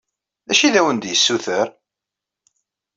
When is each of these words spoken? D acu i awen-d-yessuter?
D 0.47 0.49
acu 0.53 0.65
i 0.67 0.77
awen-d-yessuter? 0.79 1.67